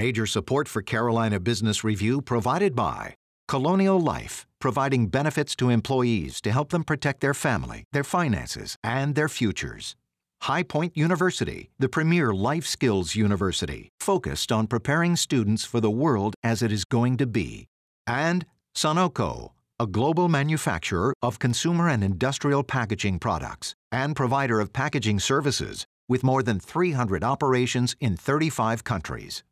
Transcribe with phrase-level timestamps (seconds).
[0.00, 3.14] Major support for Carolina Business Review provided by
[3.48, 9.14] Colonial Life, providing benefits to employees to help them protect their family, their finances, and
[9.14, 9.96] their futures.
[10.40, 16.34] High Point University, the premier life skills university, focused on preparing students for the world
[16.42, 17.66] as it is going to be.
[18.06, 25.20] And Sonoco, a global manufacturer of consumer and industrial packaging products and provider of packaging
[25.20, 29.44] services with more than 300 operations in 35 countries.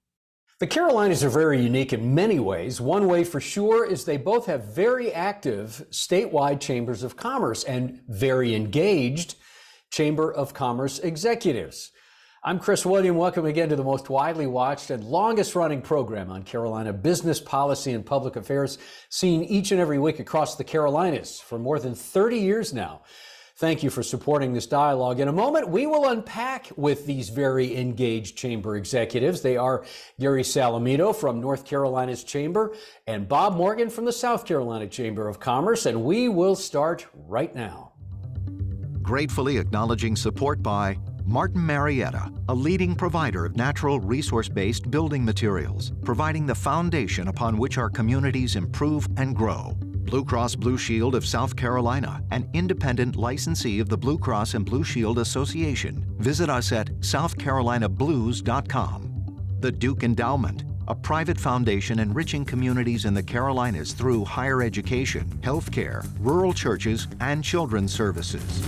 [0.60, 2.80] The Carolinas are very unique in many ways.
[2.80, 8.00] One way for sure is they both have very active statewide chambers of commerce and
[8.08, 9.36] very engaged
[9.92, 11.92] chamber of commerce executives.
[12.42, 13.16] I'm Chris William.
[13.16, 17.92] Welcome again to the most widely watched and longest running program on Carolina business policy
[17.92, 18.78] and public affairs,
[19.10, 23.02] seen each and every week across the Carolinas for more than 30 years now.
[23.58, 25.18] Thank you for supporting this dialogue.
[25.18, 29.42] In a moment, we will unpack with these very engaged chamber executives.
[29.42, 29.84] They are
[30.20, 32.76] Gary Salamido from North Carolina's Chamber
[33.08, 37.52] and Bob Morgan from the South Carolina Chamber of Commerce, and we will start right
[37.52, 37.94] now.
[39.02, 45.90] Gratefully acknowledging support by Martin Marietta, a leading provider of natural resource based building materials,
[46.04, 49.76] providing the foundation upon which our communities improve and grow.
[50.08, 54.64] Blue Cross Blue Shield of South Carolina, an independent licensee of the Blue Cross and
[54.64, 56.02] Blue Shield Association.
[56.16, 59.58] Visit us at southcarolinablues.com.
[59.60, 66.08] The Duke Endowment, a private foundation enriching communities in the Carolinas through higher education, healthcare,
[66.20, 68.62] rural churches, and children's services.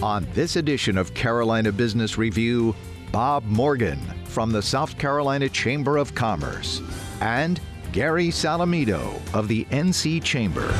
[0.00, 2.76] On this edition of Carolina Business Review,
[3.10, 6.80] Bob Morgan from the South Carolina Chamber of Commerce
[7.20, 10.72] and Gary Salamido of the NC Chamber.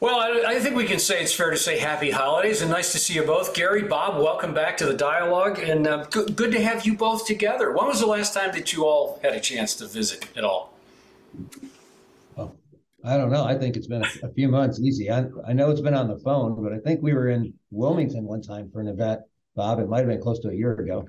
[0.00, 2.98] Well, I, think we can say it's fair to say happy holidays and nice to
[2.98, 3.52] see you both.
[3.52, 7.26] Gary, Bob, welcome back to the dialogue and uh, good, good to have you both
[7.26, 7.72] together.
[7.72, 10.72] When was the last time that you all had a chance to visit at all?
[13.04, 13.44] I don't know.
[13.44, 15.10] I think it's been a, a, few months easy.
[15.10, 18.24] I, I know it's been on the phone, but I think we were in Wilmington
[18.24, 19.20] one time for an event,
[19.54, 19.78] Bob.
[19.78, 21.06] It might have been close to a year ago.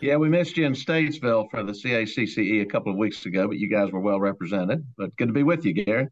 [0.00, 3.58] Yeah, we missed you in Statesville for the CACCE a couple of weeks ago, but
[3.58, 4.84] you guys were well represented.
[4.98, 6.08] But good to be with you, Gary.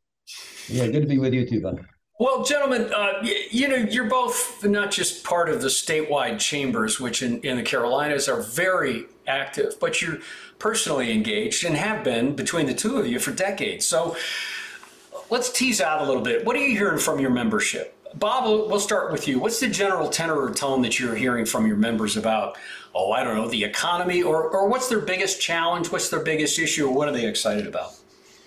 [0.68, 1.84] Yeah, good to be with you too, bud.
[2.20, 7.22] Well, gentlemen, uh, you know, you're both not just part of the statewide chambers, which
[7.22, 10.18] in, in the Carolinas are very active, but you're
[10.58, 13.86] personally engaged and have been between the two of you for decades.
[13.86, 14.16] So,
[15.30, 16.44] let's tease out a little bit.
[16.44, 17.96] What are you hearing from your membership?
[18.16, 19.38] Bob, we'll start with you.
[19.38, 22.58] What's the general tenor or tone that you're hearing from your members about,
[22.92, 25.92] oh, I don't know, the economy, or, or what's their biggest challenge?
[25.92, 27.92] What's their biggest issue, or what are they excited about?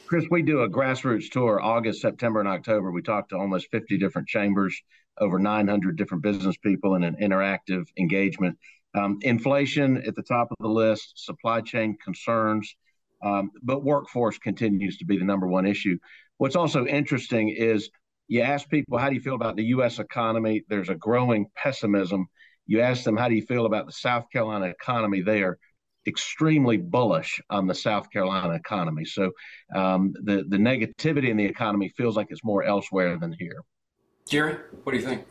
[0.05, 2.91] Chris, we do a grassroots tour August, September, and October.
[2.91, 4.79] We talk to almost 50 different chambers,
[5.17, 8.57] over 900 different business people in an interactive engagement.
[8.95, 12.75] Um, inflation at the top of the list, supply chain concerns,
[13.23, 15.97] um, but workforce continues to be the number one issue.
[16.37, 17.89] What's also interesting is
[18.27, 19.99] you ask people, how do you feel about the U.S.
[19.99, 20.63] economy?
[20.67, 22.27] There's a growing pessimism.
[22.65, 25.21] You ask them, how do you feel about the South Carolina economy?
[25.21, 25.57] They are
[26.07, 29.05] extremely bullish on the South Carolina economy.
[29.05, 29.31] So
[29.73, 33.61] um, the the negativity in the economy feels like it's more elsewhere than here.
[34.27, 35.25] Jerry, what do you think?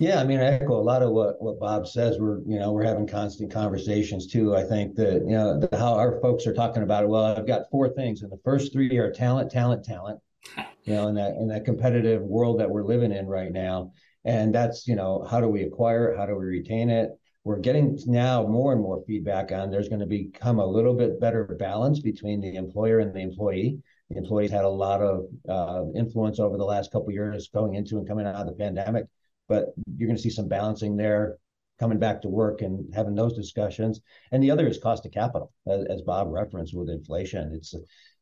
[0.00, 2.18] Yeah, I mean, I echo a lot of what, what Bob says.
[2.18, 4.56] We're, you know, we're having constant conversations too.
[4.56, 7.10] I think that, you know, how our folks are talking about it.
[7.10, 10.18] Well, I've got four things, and the first three are talent, talent, talent.
[10.84, 13.92] You know, in that in that competitive world that we're living in right now,
[14.24, 16.16] and that's you know, how do we acquire it?
[16.16, 17.10] How do we retain it?
[17.44, 21.20] We're getting now more and more feedback on there's going to become a little bit
[21.20, 23.78] better balance between the employer and the employee.
[24.08, 27.98] The employees had a lot of uh, influence over the last couple years going into
[27.98, 29.04] and coming out of the pandemic
[29.50, 31.36] but you're going to see some balancing there
[31.80, 34.00] coming back to work and having those discussions.
[34.30, 37.52] And the other is cost of capital, as, as, Bob referenced with inflation.
[37.54, 37.74] It's,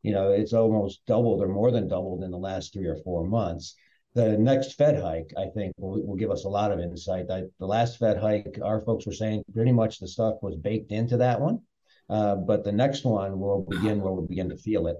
[0.03, 3.27] you know, it's almost doubled or more than doubled in the last three or four
[3.27, 3.75] months.
[4.15, 7.27] The next Fed hike, I think, will, will give us a lot of insight.
[7.31, 10.93] I, the last Fed hike, our folks were saying pretty much the stuff was baked
[10.93, 11.61] into that one.
[12.09, 14.97] Uh, but the next one will begin where we'll begin to feel it.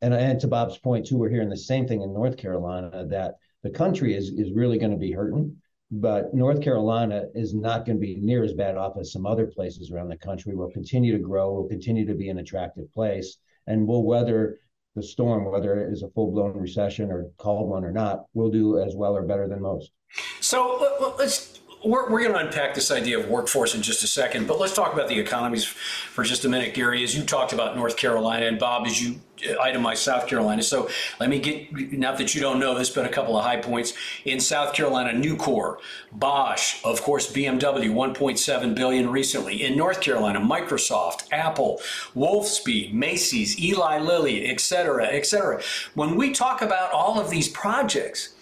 [0.00, 3.34] And, and to Bob's point, too, we're hearing the same thing in North Carolina that
[3.62, 5.56] the country is, is really going to be hurting
[5.92, 9.46] but North Carolina is not going to be near as bad off as some other
[9.46, 10.54] places around the country.
[10.54, 11.52] We'll continue to grow.
[11.52, 13.36] We'll continue to be an attractive place,
[13.66, 14.58] and we'll weather
[14.96, 18.24] the storm, whether it is a full blown recession or called one or not.
[18.32, 19.92] We'll do as well or better than most.
[20.40, 24.46] So let's we're, we're going to unpack this idea of workforce in just a second,
[24.46, 27.02] but let's talk about the economies for just a minute, Gary.
[27.02, 30.62] As you talked about North Carolina, and Bob, as you uh, itemized South Carolina.
[30.62, 30.88] So
[31.18, 33.94] let me get, not that you don't know this, but a couple of high points.
[34.24, 35.78] In South Carolina, Nucor,
[36.12, 39.62] Bosch, of course, BMW, 1.7 billion recently.
[39.64, 41.80] In North Carolina, Microsoft, Apple,
[42.14, 45.60] Wolfspeed, Macy's, Eli Lilly, et cetera, et cetera.
[45.94, 48.34] When we talk about all of these projects,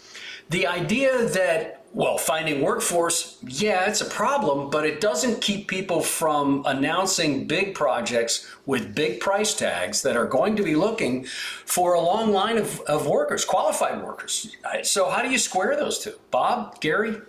[0.50, 6.00] the idea that well, finding workforce, yeah, it's a problem, but it doesn't keep people
[6.00, 11.94] from announcing big projects with big price tags that are going to be looking for
[11.94, 14.56] a long line of, of workers, qualified workers.
[14.82, 16.12] So, how do you square those two?
[16.30, 17.20] Bob, Gary?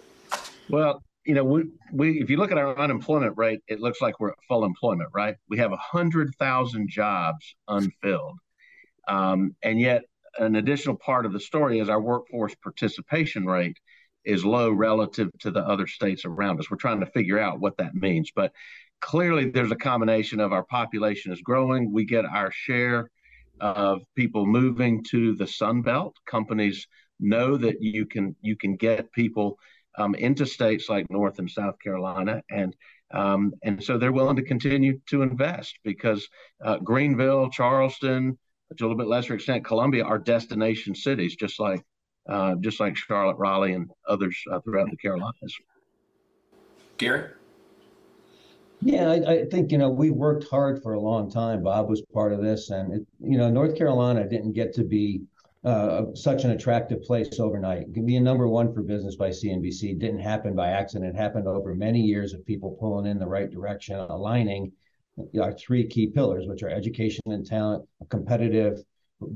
[0.69, 4.19] Well, you know, we, we if you look at our unemployment rate, it looks like
[4.19, 5.35] we're at full employment, right?
[5.49, 8.37] We have 100,000 jobs unfilled.
[9.07, 10.03] Um, and yet,
[10.37, 13.77] an additional part of the story is our workforce participation rate
[14.25, 16.69] is low relative to the other states around us.
[16.69, 18.31] We're trying to figure out what that means.
[18.35, 18.51] But
[18.99, 21.91] clearly, there's a combination of our population is growing.
[21.91, 23.09] We get our share
[23.59, 26.15] of people moving to the Sun Belt.
[26.25, 26.87] Companies
[27.19, 29.57] know that you can you can get people
[29.97, 32.75] um, into states like North and South Carolina, and
[33.11, 36.27] um, and so they're willing to continue to invest because
[36.63, 38.37] uh, Greenville, Charleston,
[38.77, 41.83] to a little bit lesser extent, Columbia are destination cities, just like
[42.27, 45.55] uh, just like Charlotte, Raleigh, and others uh, throughout the Carolinas.
[46.97, 47.29] Gary?
[48.81, 51.61] Yeah, I, I, think you know we worked hard for a long time.
[51.61, 55.21] Bob was part of this, and it, you know North Carolina didn't get to be
[55.63, 57.93] uh, such an attractive place overnight.
[57.93, 61.15] Being number one for business by CNBC didn't happen by accident.
[61.15, 64.71] It happened over many years of people pulling in the right direction, aligning
[65.39, 68.83] our three key pillars, which are education and talent, a competitive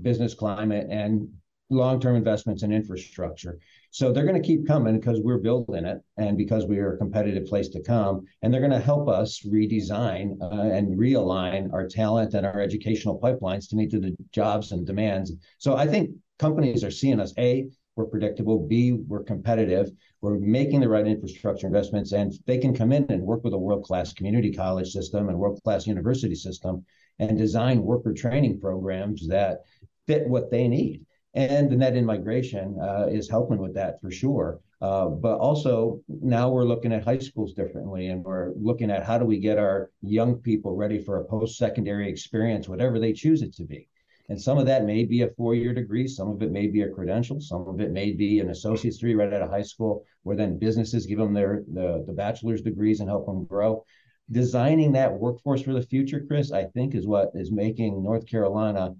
[0.01, 1.27] business climate, and
[1.69, 3.59] long-term investments in infrastructure.
[3.91, 6.97] So they're going to keep coming because we're building it and because we are a
[6.97, 8.25] competitive place to come.
[8.41, 13.19] And they're going to help us redesign uh, and realign our talent and our educational
[13.19, 15.31] pipelines to meet the jobs and demands.
[15.57, 19.89] So I think companies are seeing us, A, we're predictable, B, we're competitive,
[20.19, 23.57] we're making the right infrastructure investments, and they can come in and work with a
[23.57, 26.83] world-class community college system and world-class university system
[27.19, 29.59] and design worker training programs that
[30.07, 34.09] fit what they need and the net in migration uh, is helping with that for
[34.09, 34.59] sure.
[34.81, 39.17] Uh, but also now we're looking at high schools differently, and we're looking at how
[39.17, 43.53] do we get our young people ready for a post-secondary experience, whatever they choose it
[43.53, 43.87] to be.
[44.27, 46.89] And some of that may be a four-year degree, some of it may be a
[46.89, 50.35] credential, some of it may be an associate's degree right out of high school, where
[50.35, 53.83] then businesses give them their the, the bachelor's degrees and help them grow.
[54.31, 58.95] Designing that workforce for the future, Chris, I think is what is making North Carolina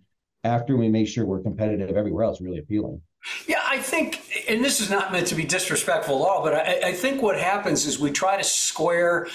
[0.46, 3.02] after we make sure we're competitive everywhere else really appealing.
[3.48, 6.90] Yeah, I think, and this is not meant to be disrespectful at all, but I,
[6.90, 9.28] I think what happens is we try to square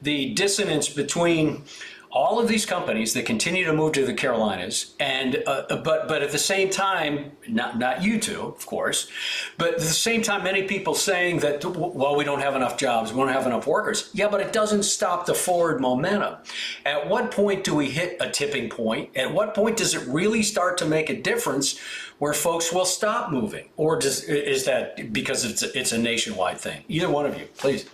[0.00, 1.62] the dissonance between
[2.14, 6.22] all of these companies that continue to move to the Carolinas, and uh, but but
[6.22, 9.10] at the same time, not not you two, of course,
[9.58, 13.12] but at the same time, many people saying that well, we don't have enough jobs,
[13.12, 14.10] we don't have enough workers.
[14.14, 16.36] Yeah, but it doesn't stop the forward momentum.
[16.86, 19.16] At what point do we hit a tipping point?
[19.16, 21.78] At what point does it really start to make a difference?
[22.18, 26.58] Where folks will stop moving, or does, is that because it's a, it's a nationwide
[26.58, 26.84] thing?
[26.86, 27.86] Either one of you, please.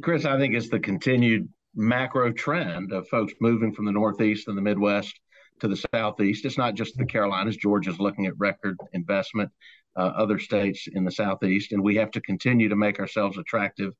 [0.00, 4.56] Chris, I think it's the continued macro trend of folks moving from the Northeast and
[4.56, 5.18] the Midwest
[5.60, 6.44] to the Southeast.
[6.44, 7.56] It's not just the Carolinas.
[7.56, 9.50] Georgia's looking at record investment,
[9.96, 13.94] uh, other states in the Southeast, and we have to continue to make ourselves attractive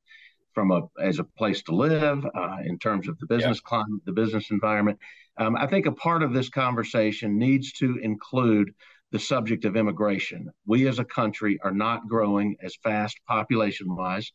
[0.53, 3.69] from a as a place to live uh, in terms of the business yeah.
[3.69, 4.99] climate, the business environment.
[5.37, 8.73] Um, I think a part of this conversation needs to include
[9.11, 10.49] the subject of immigration.
[10.65, 14.31] We as a country are not growing as fast population wise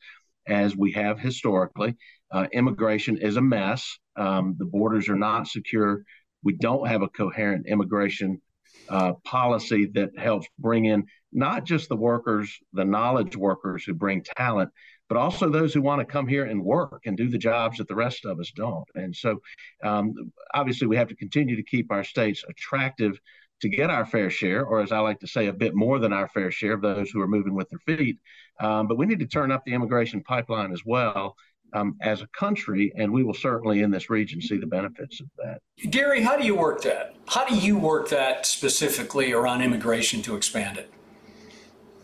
[0.48, 1.96] as we have historically.
[2.30, 3.98] Uh, immigration is a mess.
[4.16, 6.02] Um, the borders are not secure.
[6.42, 8.40] We don't have a coherent immigration
[8.88, 14.22] uh, policy that helps bring in not just the workers, the knowledge workers who bring
[14.36, 14.70] talent,
[15.08, 17.88] but also those who want to come here and work and do the jobs that
[17.88, 18.86] the rest of us don't.
[18.94, 19.40] And so,
[19.84, 20.14] um,
[20.54, 23.18] obviously, we have to continue to keep our states attractive
[23.60, 26.12] to get our fair share, or as I like to say, a bit more than
[26.12, 28.18] our fair share of those who are moving with their feet.
[28.60, 31.36] Um, but we need to turn up the immigration pipeline as well
[31.72, 35.26] um, as a country, and we will certainly in this region see the benefits of
[35.38, 35.90] that.
[35.90, 37.14] Gary, how do you work that?
[37.28, 40.90] How do you work that specifically around immigration to expand it?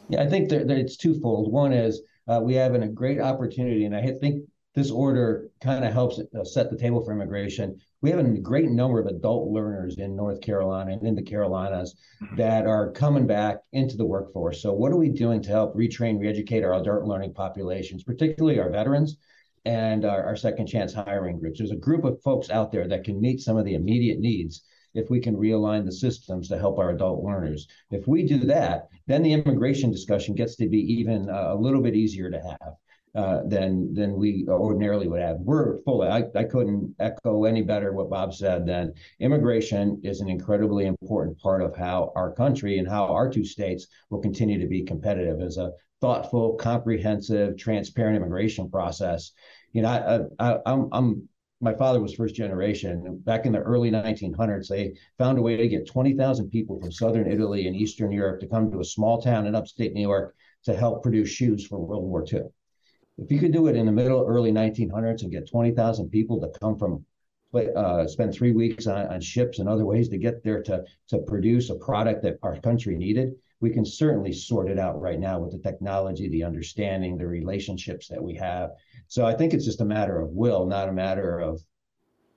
[0.09, 1.53] Yeah, I think that it's twofold.
[1.53, 4.45] One is uh, we have a great opportunity, and I think
[4.75, 7.79] this order kind of helps uh, set the table for immigration.
[8.03, 11.95] We have a great number of adult learners in North Carolina and in the Carolinas
[12.37, 14.61] that are coming back into the workforce.
[14.61, 18.71] So, what are we doing to help retrain, reeducate our adult learning populations, particularly our
[18.71, 19.19] veterans
[19.65, 21.61] and our, our second chance hiring groups?
[21.61, 24.65] There's a group of folks out there that can meet some of the immediate needs
[24.95, 27.69] if we can realign the systems to help our adult learners.
[27.93, 31.81] If we do that, then the immigration discussion gets to be even uh, a little
[31.81, 32.75] bit easier to have
[33.15, 35.37] uh, than than we ordinarily would have.
[35.41, 36.09] We're fully.
[36.09, 38.67] I, I couldn't echo any better what Bob said.
[38.67, 43.45] Then immigration is an incredibly important part of how our country and how our two
[43.45, 49.33] states will continue to be competitive as a thoughtful, comprehensive, transparent immigration process.
[49.73, 51.29] You know, I, I, I'm I'm
[51.61, 53.21] my father was first generation.
[53.25, 57.31] Back in the early 1900s, they found a way to get 20,000 people from southern
[57.31, 60.75] Italy and Eastern Europe to come to a small town in upstate New York to
[60.75, 62.41] help produce shoes for World War II.
[63.19, 66.59] If you could do it in the middle, early 1900s and get 20,000 people to
[66.59, 67.05] come from,
[67.55, 71.19] uh, spend three weeks on, on ships and other ways to get there to, to
[71.19, 75.39] produce a product that our country needed, we can certainly sort it out right now
[75.39, 78.71] with the technology, the understanding, the relationships that we have.
[79.09, 81.61] So I think it's just a matter of will, not a matter of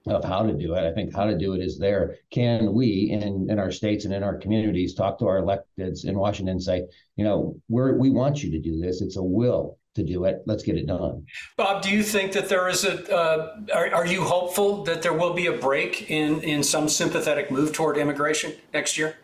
[0.08, 0.84] of how to do it.
[0.84, 2.18] I think how to do it is there.
[2.30, 6.20] Can we in, in our states and in our communities talk to our electeds in
[6.20, 9.02] Washington and say, you know, we're we want you to do this.
[9.02, 10.44] It's a will to do it.
[10.46, 11.26] Let's get it done.
[11.58, 13.14] Bob, do you think that there is a?
[13.14, 17.50] Uh, are, are you hopeful that there will be a break in in some sympathetic
[17.50, 19.16] move toward immigration next year?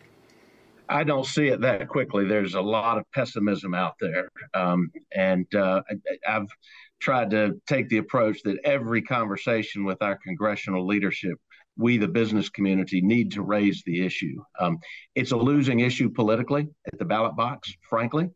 [0.88, 2.26] I don't see it that quickly.
[2.26, 6.48] There's a lot of pessimism out there, um, and uh, I, I've
[7.00, 11.36] tried to take the approach that every conversation with our congressional leadership,
[11.76, 14.42] we, the business community, need to raise the issue.
[14.60, 14.78] Um,
[15.14, 18.30] it's a losing issue politically at the ballot box, frankly.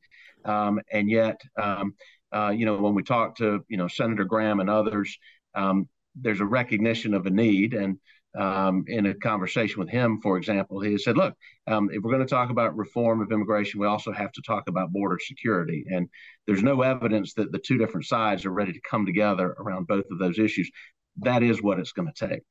[0.45, 1.95] Um, and yet, um,
[2.33, 5.17] uh, you know, when we talk to, you know, Senator Graham and others,
[5.55, 7.75] um, there's a recognition of a need.
[7.75, 7.99] And
[8.37, 11.35] um, in a conversation with him, for example, he said, look,
[11.67, 14.69] um, if we're going to talk about reform of immigration, we also have to talk
[14.69, 15.85] about border security.
[15.91, 16.09] And
[16.47, 20.05] there's no evidence that the two different sides are ready to come together around both
[20.11, 20.71] of those issues.
[21.19, 22.43] That is what it's going to take.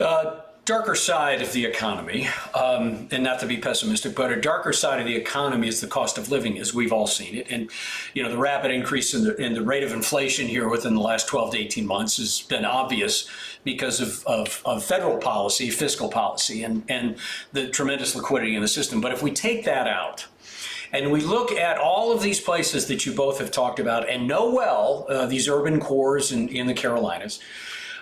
[0.00, 4.70] Uh, darker side of the economy, um, and not to be pessimistic, but a darker
[4.70, 7.46] side of the economy is the cost of living, as we've all seen it.
[7.48, 7.70] And
[8.12, 11.00] you know, the rapid increase in the in the rate of inflation here within the
[11.00, 13.26] last 12 to 18 months has been obvious
[13.64, 17.16] because of, of, of federal policy, fiscal policy, and and
[17.52, 19.00] the tremendous liquidity in the system.
[19.00, 20.26] But if we take that out,
[20.92, 24.28] and we look at all of these places that you both have talked about and
[24.28, 27.40] know well, uh, these urban cores in, in the Carolinas,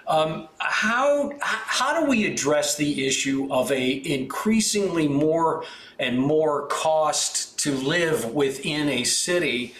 [0.09, 5.65] um, how how do we address the issue of a increasingly more
[5.99, 9.75] and more cost to live within a city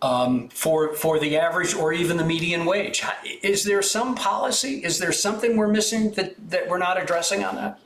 [0.00, 3.02] um, for for the average or even the median wage?
[3.42, 4.84] Is there some policy?
[4.84, 7.80] Is there something we're missing that that we're not addressing on that?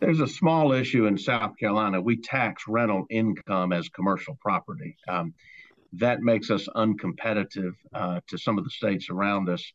[0.00, 2.00] There's a small issue in South Carolina.
[2.00, 4.96] We tax rental income as commercial property.
[5.08, 5.34] Um,
[5.94, 9.72] that makes us uncompetitive uh, to some of the states around us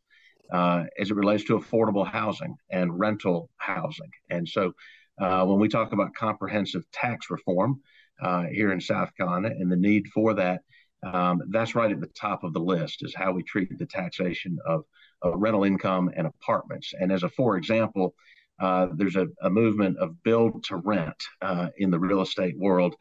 [0.51, 4.09] uh, as it relates to affordable housing and rental housing.
[4.29, 4.73] And so
[5.19, 7.81] uh, when we talk about comprehensive tax reform
[8.21, 10.61] uh, here in South Carolina and the need for that,
[11.03, 14.57] um, that's right at the top of the list is how we treat the taxation
[14.65, 14.83] of,
[15.21, 16.93] of rental income and apartments.
[16.99, 18.13] And as a for example,
[18.59, 22.95] uh, there's a, a, movement of build to rent uh, in the real estate world.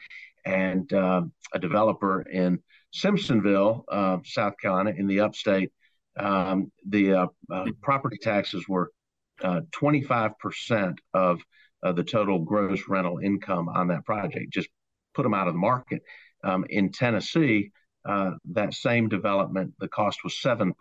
[0.47, 2.61] And um, a developer in
[2.95, 5.71] Simpsonville, uh, South Carolina, in the upstate,
[6.21, 8.91] um, the uh, uh, property taxes were
[9.43, 11.19] 25% uh,
[11.83, 14.53] of the total gross rental income on that project.
[14.53, 14.69] Just
[15.15, 16.03] put them out of the market.
[16.45, 17.71] Um, in Tennessee,
[18.05, 20.73] uh, that same development, the cost was 7%.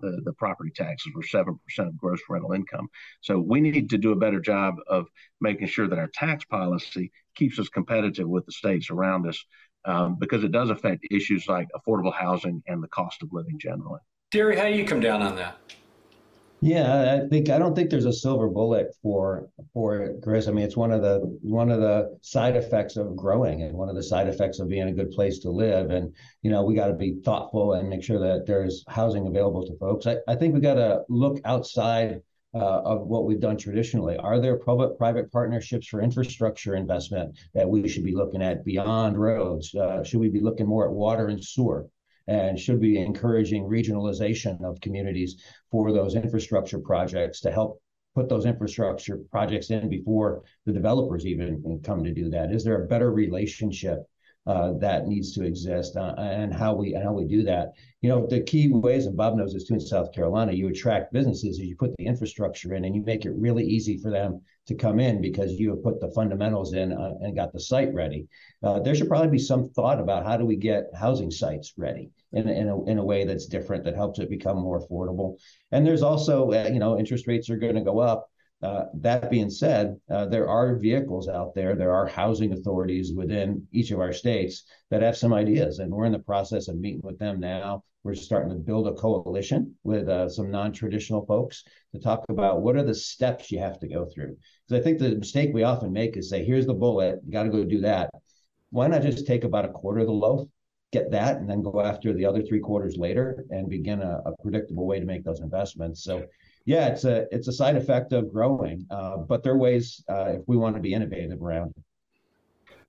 [0.00, 2.88] The, the property taxes were 7% of gross rental income.
[3.20, 5.06] So we need to do a better job of
[5.40, 9.42] making sure that our tax policy keeps us competitive with the states around us
[9.84, 14.00] um, because it does affect issues like affordable housing and the cost of living generally.
[14.34, 15.58] Jerry, how you come down on that?
[16.60, 20.48] Yeah, I think I don't think there's a silver bullet for for it, Chris.
[20.48, 23.88] I mean, it's one of the one of the side effects of growing and one
[23.88, 25.90] of the side effects of being a good place to live.
[25.90, 26.12] And
[26.42, 29.78] you know, we got to be thoughtful and make sure that there's housing available to
[29.78, 30.04] folks.
[30.08, 32.20] I, I think we got to look outside
[32.54, 34.16] uh, of what we've done traditionally.
[34.16, 39.16] Are there public private partnerships for infrastructure investment that we should be looking at beyond
[39.16, 39.72] roads?
[39.76, 41.86] Uh, should we be looking more at water and sewer?
[42.26, 47.80] And should be encouraging regionalization of communities for those infrastructure projects to help
[48.14, 52.52] put those infrastructure projects in before the developers even come to do that?
[52.52, 54.04] Is there a better relationship
[54.46, 57.72] uh, that needs to exist uh, and how we how we do that.
[58.02, 61.12] You know, the key ways, and Bob knows this too in South Carolina, you attract
[61.12, 64.42] businesses is you put the infrastructure in and you make it really easy for them
[64.66, 67.92] to come in because you have put the fundamentals in uh, and got the site
[67.94, 68.26] ready.
[68.62, 72.10] Uh, there should probably be some thought about how do we get housing sites ready
[72.32, 75.36] in, in, a, in a way that's different that helps it become more affordable.
[75.72, 78.28] And there's also, uh, you know, interest rates are going to go up
[78.62, 83.66] uh, that being said, uh, there are vehicles out there, there are housing authorities within
[83.72, 87.02] each of our states that have some ideas, and we're in the process of meeting
[87.02, 87.82] with them now.
[88.04, 92.62] We're starting to build a coalition with uh, some non traditional folks to talk about
[92.62, 94.36] what are the steps you have to go through.
[94.66, 97.44] Because I think the mistake we often make is say, here's the bullet, you got
[97.44, 98.10] to go do that.
[98.70, 100.48] Why not just take about a quarter of the loaf,
[100.92, 104.34] get that, and then go after the other three quarters later and begin a, a
[104.42, 106.04] predictable way to make those investments?
[106.04, 106.24] So
[106.64, 110.36] yeah, it's a it's a side effect of growing, uh, but there are ways uh,
[110.36, 111.74] if we want to be innovative around.
[111.76, 111.82] It.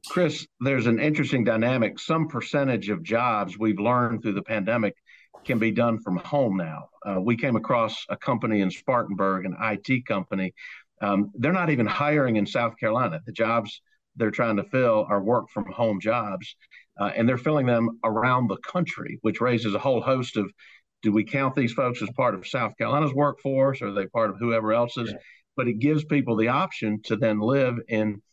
[0.07, 1.99] Chris, there's an interesting dynamic.
[1.99, 4.95] Some percentage of jobs we've learned through the pandemic
[5.43, 6.89] can be done from home now.
[7.05, 10.53] Uh, we came across a company in Spartanburg, an IT company.
[11.01, 13.19] Um, they're not even hiring in South Carolina.
[13.25, 13.81] The jobs
[14.15, 16.55] they're trying to fill are work from home jobs,
[16.99, 20.51] uh, and they're filling them around the country, which raises a whole host of
[21.05, 23.79] do we count these folks as part of South Carolina's workforce?
[23.79, 25.11] Or are they part of whoever else's?
[25.11, 25.17] Yeah.
[25.55, 28.23] But it gives people the option to then live in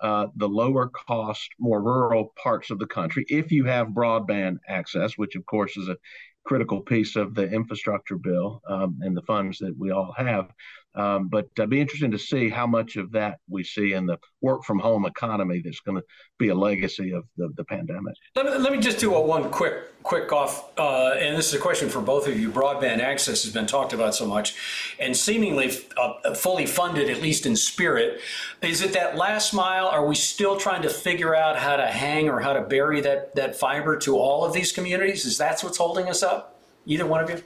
[0.00, 5.18] uh, the lower cost, more rural parts of the country if you have broadband access,
[5.18, 5.96] which of course is a
[6.44, 10.48] critical piece of the infrastructure bill um, and the funds that we all have.
[10.94, 14.18] Um, but it'd be interesting to see how much of that we see in the
[14.42, 16.04] work from home economy that's going to
[16.38, 18.14] be a legacy of the, the pandemic.
[18.36, 21.54] Let me, let me just do a one quick quick off, uh, and this is
[21.54, 22.50] a question for both of you.
[22.50, 24.56] Broadband access has been talked about so much,
[24.98, 28.20] and seemingly uh, fully funded, at least in spirit.
[28.62, 29.86] Is it that last mile?
[29.86, 33.34] Are we still trying to figure out how to hang or how to bury that
[33.36, 35.24] that fiber to all of these communities?
[35.24, 36.60] Is that what's holding us up?
[36.84, 37.42] Either one of you?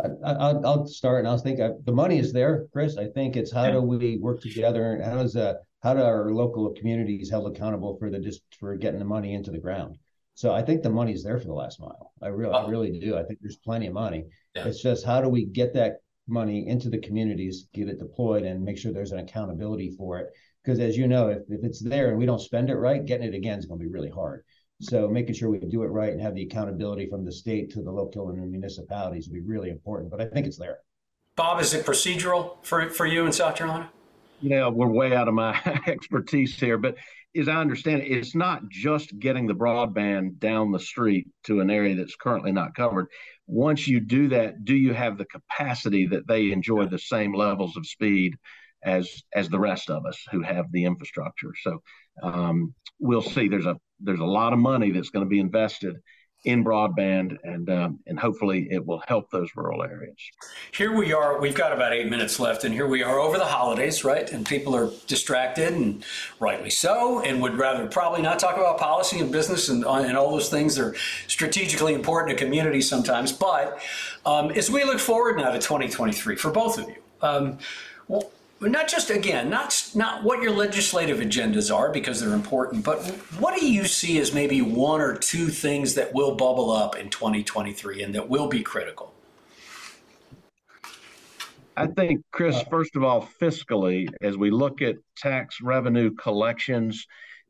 [0.00, 2.96] I, will I'll start and I'll think I, the money is there, Chris.
[2.96, 6.32] I think it's how do we work together and how does uh, how do our
[6.32, 9.96] local communities held accountable for the just for getting the money into the ground?
[10.34, 12.12] So I think the money is there for the last mile.
[12.20, 12.66] I really, oh.
[12.66, 13.16] I really do.
[13.16, 14.26] I think there's plenty of money.
[14.54, 14.66] Yeah.
[14.66, 18.62] It's just how do we get that money into the communities, get it deployed, and
[18.62, 20.28] make sure there's an accountability for it.
[20.62, 23.28] Because as you know, if, if it's there and we don't spend it right, getting
[23.28, 24.44] it again is going to be really hard.
[24.80, 27.82] So making sure we do it right and have the accountability from the state to
[27.82, 30.10] the local and the municipalities will be really important.
[30.10, 30.78] But I think it's there.
[31.34, 33.90] Bob, is it procedural for, for you in South Carolina?
[34.40, 36.96] Yeah, we're way out of my expertise here, but
[37.34, 41.70] as I understand it, it's not just getting the broadband down the street to an
[41.70, 43.08] area that's currently not covered.
[43.46, 47.76] Once you do that, do you have the capacity that they enjoy the same levels
[47.76, 48.36] of speed
[48.84, 51.52] as as the rest of us who have the infrastructure?
[51.62, 51.82] So
[52.22, 53.48] um, we'll see.
[53.48, 55.96] There's a there's a lot of money that's going to be invested
[56.46, 60.16] in broadband, and um, and hopefully it will help those rural areas.
[60.72, 61.40] Here we are.
[61.40, 64.30] We've got about eight minutes left, and here we are over the holidays, right?
[64.30, 66.04] And people are distracted, and
[66.38, 70.30] rightly so, and would rather probably not talk about policy and business and, and all
[70.30, 70.76] those things.
[70.76, 70.94] that are
[71.26, 73.32] strategically important to communities sometimes.
[73.32, 73.82] But
[74.24, 76.96] um, as we look forward now to 2023 for both of you.
[77.22, 77.58] Um,
[78.08, 78.30] well,
[78.60, 82.98] not just again not not what your legislative agendas are because they're important but
[83.38, 87.10] what do you see as maybe one or two things that will bubble up in
[87.10, 89.12] 2023 and that will be critical?
[91.76, 92.64] I think chris uh.
[92.70, 97.06] first of all fiscally as we look at tax revenue collections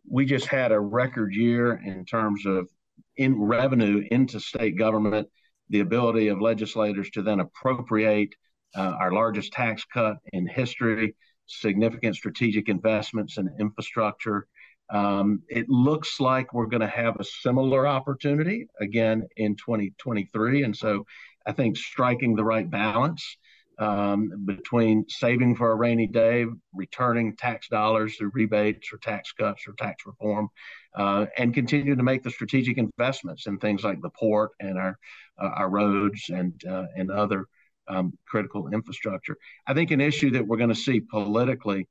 [0.08, 2.68] we just had a record year in terms of
[3.16, 5.28] in revenue into state government
[5.68, 8.34] the ability of legislators to then appropriate
[8.74, 11.14] uh, our largest tax cut in history,
[11.46, 14.46] significant strategic investments in infrastructure.
[14.90, 20.62] Um, it looks like we're going to have a similar opportunity again in 2023.
[20.62, 21.06] And so
[21.44, 23.36] I think striking the right balance
[23.78, 29.66] um, between saving for a rainy day, returning tax dollars through rebates or tax cuts
[29.68, 30.48] or tax reform,
[30.96, 34.98] uh, and continue to make the strategic investments in things like the port and our
[35.38, 37.46] uh, our roads and uh, and other
[37.88, 39.36] um, critical infrastructure.
[39.66, 41.88] I think an issue that we're going to see politically.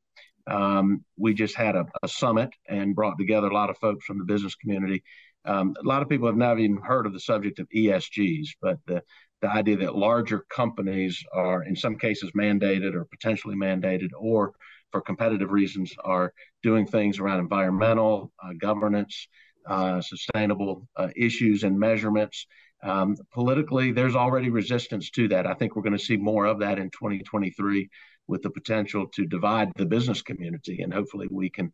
[0.47, 4.19] Um, we just had a, a, summit and brought together a lot of folks from
[4.19, 5.03] the business community.
[5.43, 8.77] Um, a lot of people have not even heard of the subject of ESGs, but
[8.85, 9.01] the,
[9.41, 14.53] the idea that larger companies are, in some cases, mandated or potentially mandated, or
[14.91, 16.31] for competitive reasons, are
[16.61, 19.27] doing things around environmental uh, governance,
[19.67, 22.45] uh, sustainable uh, issues and measurements
[22.83, 25.47] um, politically, there's already resistance to that.
[25.47, 27.89] I think we're going to see more of that in 2023
[28.27, 30.81] with the potential to divide the business community.
[30.81, 31.71] And hopefully we can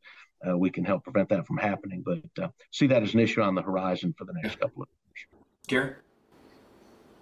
[0.48, 2.04] uh, we can help prevent that from happening.
[2.04, 4.90] But uh, see that as an issue on the horizon for the next couple of
[4.90, 5.44] years.
[5.68, 5.96] Gary.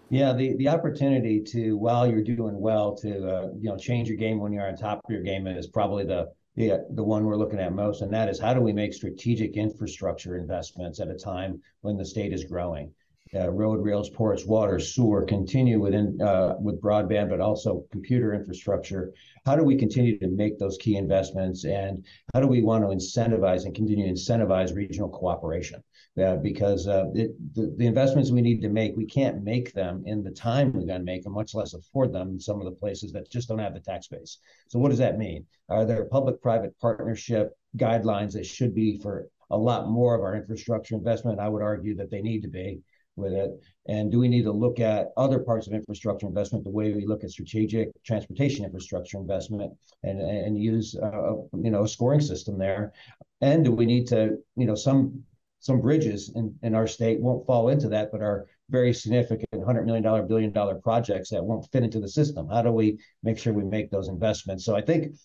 [0.09, 4.17] Yeah, the the opportunity to while you're doing well to uh, you know change your
[4.17, 7.37] game when you're on top of your game is probably the the the one we're
[7.37, 11.15] looking at most, and that is how do we make strategic infrastructure investments at a
[11.15, 12.91] time when the state is growing
[13.35, 19.13] uh, road, rails, ports, water, sewer, continue within uh, with broadband, but also computer infrastructure.
[19.45, 22.87] How do we continue to make those key investments, and how do we want to
[22.87, 25.83] incentivize and continue to incentivize regional cooperation?
[26.19, 30.03] Uh, because uh, it, the, the investments we need to make, we can't make them
[30.05, 32.65] in the time we're going to make them, much less afford them in some of
[32.65, 34.39] the places that just don't have the tax base.
[34.67, 35.45] So, what does that mean?
[35.69, 40.95] Are there public-private partnership guidelines that should be for a lot more of our infrastructure
[40.95, 41.39] investment?
[41.39, 42.81] I would argue that they need to be
[43.19, 43.51] with it?
[43.87, 47.05] And do we need to look at other parts of infrastructure investment the way we
[47.05, 52.57] look at strategic transportation infrastructure investment and, and use uh, you know a scoring system
[52.57, 52.93] there?
[53.41, 55.23] And do we need to you know some
[55.59, 59.85] some bridges in, in our state won't fall into that, but are very significant $100
[59.85, 62.47] million, billion dollar projects that won't fit into the system.
[62.47, 64.63] How do we make sure we make those investments?
[64.63, 65.15] So I think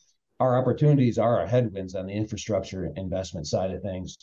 [0.40, 4.16] our opportunities are our headwinds on the infrastructure investment side of things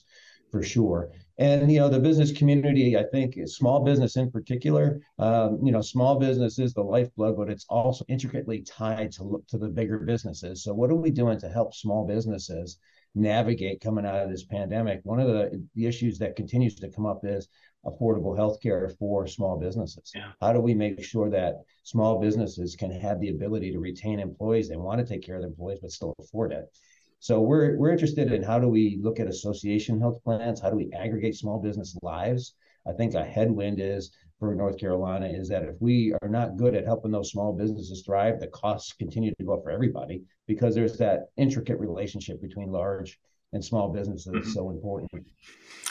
[0.52, 1.10] for sure.
[1.42, 5.82] And you know, the business community, I think, small business in particular, um, you know,
[5.82, 10.64] small business is the lifeblood, but it's also intricately tied to to the bigger businesses.
[10.64, 12.78] So, what are we doing to help small businesses
[13.16, 15.02] navigate coming out of this pandemic?
[15.04, 17.48] One of the, the issues that continues to come up is
[17.88, 20.12] affordable health care for small businesses.
[20.14, 20.34] Yeah.
[20.42, 24.70] How do we make sure that small businesses can have the ability to retain employees?
[24.70, 26.66] They want to take care of their employees, but still afford it.
[27.22, 30.60] So we're we're interested in how do we look at association health plans?
[30.60, 32.56] How do we aggregate small business lives?
[32.88, 36.74] I think a headwind is for North Carolina is that if we are not good
[36.74, 40.74] at helping those small businesses thrive, the costs continue to go up for everybody because
[40.74, 43.20] there's that intricate relationship between large
[43.54, 44.50] and small businesses mm-hmm.
[44.50, 45.12] so important.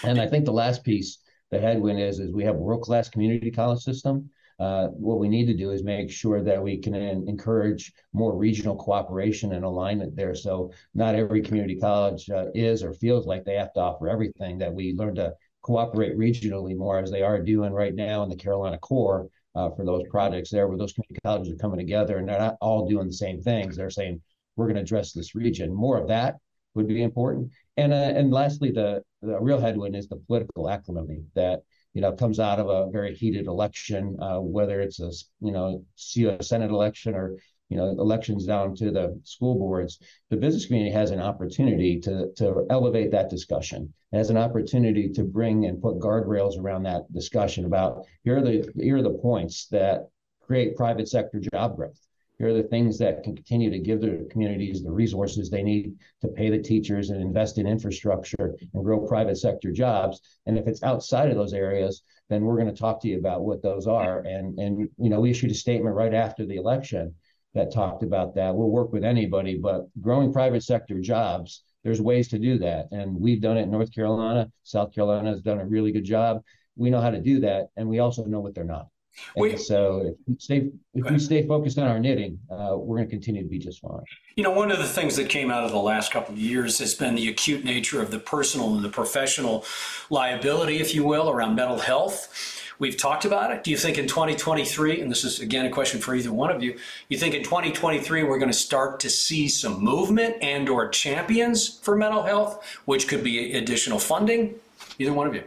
[0.03, 1.19] And I think the last piece,
[1.53, 5.29] the headwind is is we have a world class community college system uh, what we
[5.29, 10.15] need to do is make sure that we can encourage more regional cooperation and alignment
[10.15, 10.35] there.
[10.35, 14.59] So not every community college uh, is or feels like they have to offer everything.
[14.59, 18.37] That we learn to cooperate regionally more as they are doing right now in the
[18.37, 22.29] Carolina core uh, for those projects there, where those community colleges are coming together and
[22.29, 23.77] they're not all doing the same things.
[23.77, 24.21] They're saying
[24.57, 25.73] we're going to address this region.
[25.73, 26.37] More of that
[26.75, 27.51] would be important.
[27.79, 31.61] And uh, and lastly, the the real headwind is the political acclimate that
[31.95, 35.85] you know, comes out of a very heated election, uh, whether it's a, you know,
[36.17, 37.37] a Senate election or,
[37.69, 39.99] you know, elections down to the school boards,
[40.29, 45.09] the business community has an opportunity to, to elevate that discussion, it has an opportunity
[45.09, 49.19] to bring and put guardrails around that discussion about here are the, here are the
[49.23, 50.09] points that
[50.41, 51.99] create private sector job growth.
[52.41, 55.99] Here are the things that can continue to give the communities the resources they need
[56.23, 60.23] to pay the teachers and invest in infrastructure and grow private sector jobs.
[60.47, 63.43] And if it's outside of those areas, then we're going to talk to you about
[63.43, 64.21] what those are.
[64.21, 67.15] And and you know, we issued a statement right after the election
[67.53, 68.55] that talked about that.
[68.55, 72.87] We'll work with anybody, but growing private sector jobs, there's ways to do that.
[72.91, 74.51] And we've done it in North Carolina.
[74.63, 76.43] South Carolina has done a really good job.
[76.75, 78.87] We know how to do that, and we also know what they're not.
[79.37, 83.09] And so if we stay if we stay focused on our knitting, uh, we're going
[83.09, 84.03] to continue to be just fine.
[84.37, 86.79] You know, one of the things that came out of the last couple of years
[86.79, 89.65] has been the acute nature of the personal and the professional
[90.09, 92.57] liability, if you will, around mental health.
[92.79, 93.63] We've talked about it.
[93.63, 96.63] Do you think in 2023, and this is again a question for either one of
[96.63, 96.79] you,
[97.11, 101.79] you think in 2023 we're going to start to see some movement and or champions
[101.81, 104.55] for mental health, which could be additional funding?
[104.99, 105.45] Either one of you.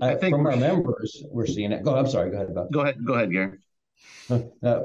[0.00, 1.84] I think from our members, we're seeing it.
[1.84, 1.96] Go.
[1.96, 2.30] I'm sorry.
[2.30, 2.54] Go ahead.
[2.54, 2.72] Bob.
[2.72, 3.04] Go ahead.
[3.04, 3.58] Go ahead, Gary.
[4.62, 4.80] Uh,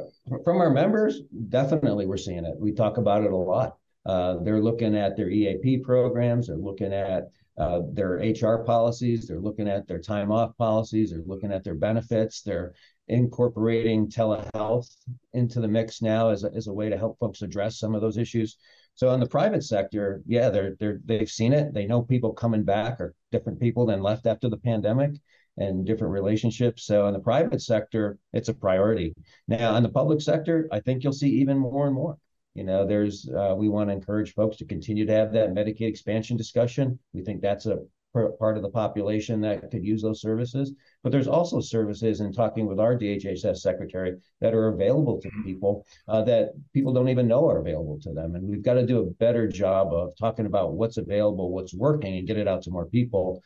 [0.45, 2.55] from our members, definitely we're seeing it.
[2.59, 3.75] We talk about it a lot.
[4.05, 6.47] Uh, they're looking at their EAP programs.
[6.47, 9.27] They're looking at uh, their HR policies.
[9.27, 11.11] They're looking at their time off policies.
[11.11, 12.41] They're looking at their benefits.
[12.41, 12.73] They're
[13.07, 14.95] incorporating telehealth
[15.33, 18.01] into the mix now as a, as a way to help folks address some of
[18.01, 18.57] those issues.
[18.95, 21.73] So in the private sector, yeah, they're they're they've seen it.
[21.73, 25.11] They know people coming back are different people than left after the pandemic
[25.57, 26.85] and different relationships.
[26.85, 29.13] So in the private sector, it's a priority.
[29.47, 32.17] Now in the public sector, I think you'll see even more and more.
[32.53, 35.87] You know, there's uh, we want to encourage folks to continue to have that Medicaid
[35.87, 36.99] expansion discussion.
[37.13, 37.79] We think that's a
[38.13, 40.73] part of the population that could use those services.
[41.03, 45.43] But there's also services in talking with our DHHS secretary that are available to mm-hmm.
[45.43, 48.35] people uh, that people don't even know are available to them.
[48.35, 52.17] And we've got to do a better job of talking about what's available, what's working,
[52.17, 53.41] and get it out to more people.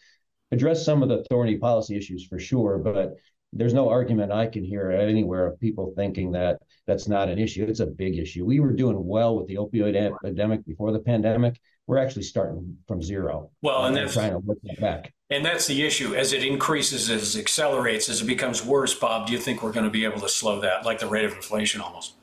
[0.52, 3.16] Address some of the thorny policy issues for sure, but
[3.56, 7.66] there's no argument I can hear anywhere of people thinking that that's not an issue.
[7.66, 8.46] It's a big issue.
[8.46, 11.60] We were doing well with the opioid epidemic before the pandemic.
[11.88, 13.52] We're actually starting from zero.
[13.62, 15.14] Well, and that's trying to look that back.
[15.30, 16.16] And that's the issue.
[16.16, 19.72] As it increases, as it accelerates, as it becomes worse, Bob, do you think we're
[19.72, 22.16] going to be able to slow that, like the rate of inflation almost?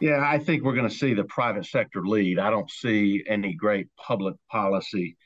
[0.00, 2.38] Yeah, I think we're going to see the private sector lead.
[2.38, 5.16] I don't see any great public policy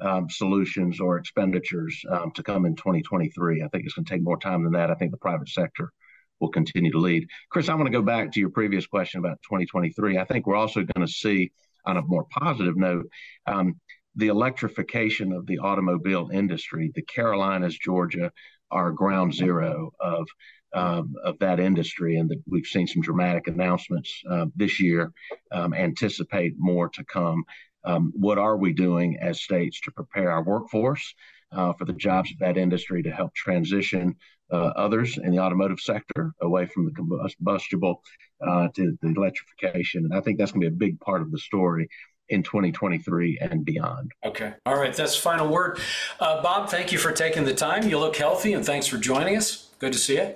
[0.00, 3.62] um, solutions or expenditures um, to come in 2023.
[3.62, 4.90] I think it's going to take more time than that.
[4.90, 5.92] I think the private sector
[6.40, 7.28] will continue to lead.
[7.50, 10.18] Chris, I want to go back to your previous question about 2023.
[10.18, 11.52] I think we're also going to see,
[11.90, 13.06] on a more positive note,
[13.46, 13.74] um,
[14.16, 16.90] the electrification of the automobile industry.
[16.94, 18.32] The Carolinas, Georgia,
[18.70, 20.26] are ground zero of
[20.72, 25.12] um, of that industry, and that we've seen some dramatic announcements uh, this year.
[25.50, 27.42] Um, anticipate more to come.
[27.84, 31.14] Um, what are we doing as states to prepare our workforce
[31.52, 34.14] uh, for the jobs of that industry to help transition
[34.52, 38.02] uh, others in the automotive sector away from the combustible
[38.46, 40.04] uh, to the electrification?
[40.04, 41.88] And I think that's going to be a big part of the story
[42.28, 44.12] in 2023 and beyond.
[44.24, 44.54] Okay.
[44.64, 44.94] All right.
[44.94, 45.80] That's final word.
[46.20, 47.88] Uh, Bob, thank you for taking the time.
[47.88, 49.68] You look healthy, and thanks for joining us.
[49.78, 50.34] Good to see you.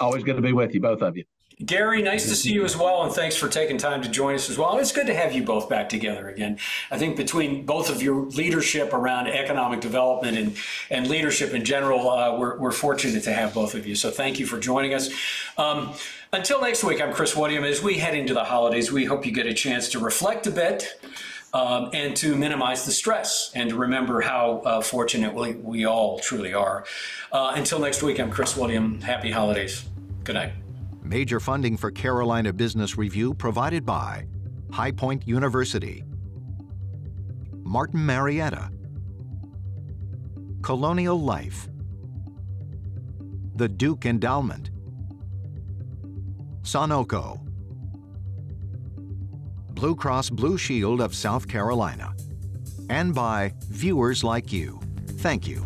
[0.00, 1.24] Always good to be with you, both of you.
[1.64, 4.48] Gary, nice to see you as well, and thanks for taking time to join us
[4.48, 4.78] as well.
[4.78, 6.58] It's good to have you both back together again.
[6.88, 10.56] I think between both of your leadership around economic development and,
[10.88, 13.96] and leadership in general, uh, we're, we're fortunate to have both of you.
[13.96, 15.10] So thank you for joining us.
[15.56, 15.94] Um,
[16.32, 17.64] until next week, I'm Chris William.
[17.64, 20.52] As we head into the holidays, we hope you get a chance to reflect a
[20.52, 21.00] bit.
[21.54, 26.18] Um, and to minimize the stress and to remember how uh, fortunate we, we all
[26.18, 26.84] truly are.
[27.32, 29.00] Uh, until next week, I'm Chris William.
[29.00, 29.82] Happy holidays.
[30.24, 30.52] Good night.
[31.08, 34.26] Major funding for Carolina Business Review provided by
[34.70, 36.04] High Point University,
[37.62, 38.70] Martin Marietta,
[40.60, 41.66] Colonial Life,
[43.54, 44.70] the Duke Endowment,
[46.60, 47.40] Sonoco,
[49.70, 52.12] Blue Cross Blue Shield of South Carolina,
[52.90, 54.78] and by viewers like you.
[55.06, 55.64] Thank you.